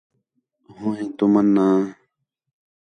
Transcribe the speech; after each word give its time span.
ہو 0.77 0.87
ٻئے 0.95 1.05
تُمن 1.17 1.49
آ 1.67 1.67